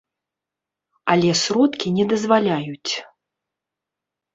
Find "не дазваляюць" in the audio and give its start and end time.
2.01-2.93